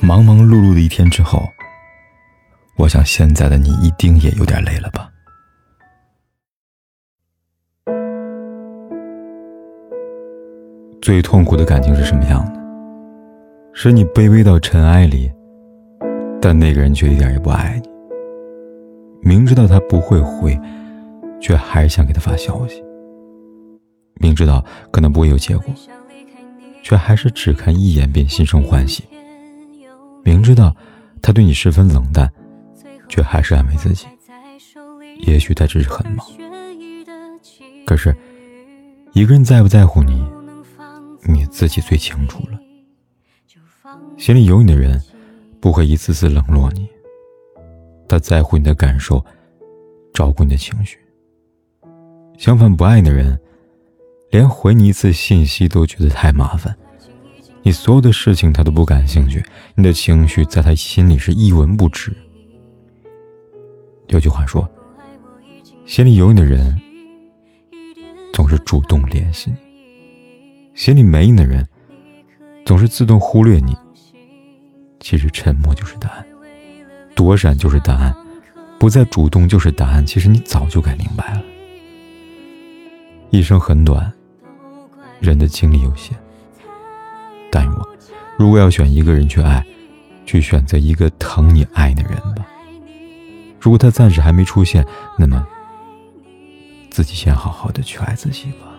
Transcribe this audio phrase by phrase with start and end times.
[0.00, 1.48] 忙忙碌碌的一天之后，
[2.76, 5.10] 我想现在的你一定也有点累了吧？
[11.00, 12.60] 最痛苦的感情是什么样的？
[13.72, 15.30] 是你卑微到尘埃里，
[16.40, 17.88] 但那个人却一点也不爱你。
[19.22, 20.58] 明知道他不会回，
[21.40, 22.82] 却还是想给他发消息。
[24.14, 25.74] 明知道可能不会有结果，
[26.82, 29.04] 却还是只看一眼便心生欢喜。
[30.26, 30.74] 明知道
[31.22, 32.28] 他对你十分冷淡，
[33.08, 34.08] 却还是安慰自己，
[35.20, 36.26] 也许他只是很忙。
[37.86, 38.12] 可是，
[39.12, 40.26] 一个人在不在乎你？
[41.28, 42.58] 你自己最清楚了。
[44.18, 45.00] 心里有你的人，
[45.60, 46.88] 不会一次次冷落你。
[48.08, 49.24] 他在乎你的感受，
[50.12, 50.98] 照顾你的情绪。
[52.36, 53.38] 相反，不爱你的人，
[54.30, 56.76] 连回你一次信息都觉得太麻烦。
[57.66, 59.44] 你所有的事情他都不感兴趣，
[59.74, 62.16] 你的情绪在他心里是一文不值。
[64.06, 64.70] 有句话说
[65.84, 66.80] ：“心里有你的人，
[68.32, 69.56] 总是主动联系你。”
[70.78, 71.66] 心里没你的人，
[72.64, 73.76] 总是自动忽略你。
[75.00, 76.24] 其实沉默就是答案，
[77.16, 78.14] 躲闪就是答案，
[78.78, 80.06] 不再主动就是答案。
[80.06, 81.42] 其实你早就该明白了。
[83.30, 84.12] 一生很短，
[85.18, 86.16] 人的精力有限。
[88.38, 89.64] 如果要选一个人去爱，
[90.26, 92.46] 去选择一个疼你爱的人吧。
[93.58, 94.86] 如果他暂时还没出现，
[95.18, 95.46] 那么
[96.90, 98.72] 自己先好好的去爱自己吧。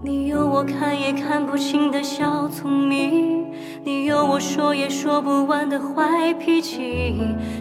[0.00, 3.37] 你有我看也看不清的小聪明，
[3.84, 7.14] 你有我说也说不完的坏脾气，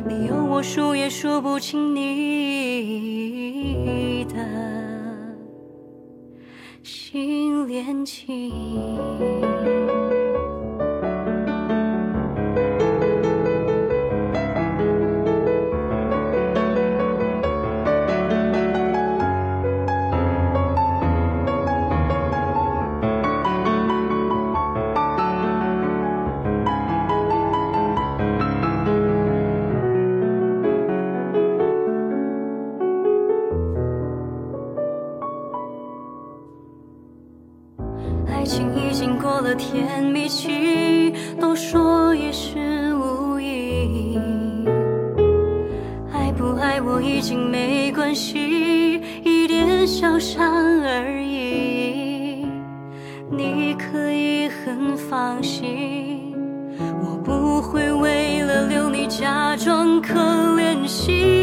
[0.07, 4.35] 你有我数也数不清你的
[6.83, 8.51] 心恋情。
[38.47, 44.17] 情已经过了甜蜜期，都说也是无意。
[46.13, 52.47] 爱不爱我已经没关系，一点小伤而已。
[53.29, 56.33] 你可以很放心，
[56.79, 60.13] 我不会为了留你假装可
[60.55, 61.36] 怜兮。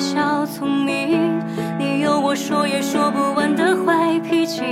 [0.00, 1.38] 小聪明，
[1.78, 4.62] 你有我说也说不完的坏脾气，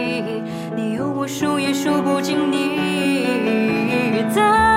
[0.75, 4.68] 你有我数也数不尽你的。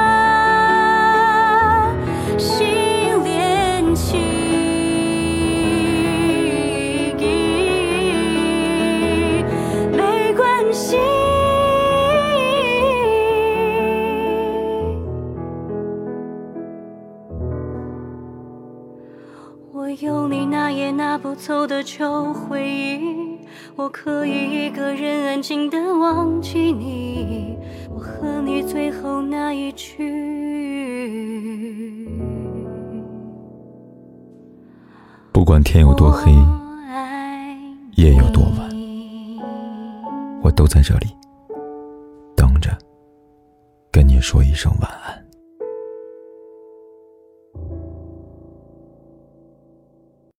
[20.00, 23.38] 有你那也拿不走的旧回忆，
[23.76, 27.58] 我可以一个人安静的忘记你。
[27.90, 30.00] 我和你最后那一句，
[35.32, 36.32] 不管天有多黑，
[37.96, 38.70] 夜有多晚，
[40.42, 41.08] 我都在这里
[42.36, 42.76] 等着，
[43.92, 45.21] 跟你说一声晚安。